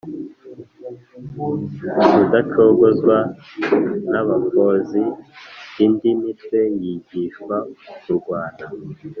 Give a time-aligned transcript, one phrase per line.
[2.13, 3.17] Rudacogozwa
[4.11, 5.01] n’abafozi
[5.83, 7.55] indi mitwe yigishwa
[8.03, 8.63] kurwana,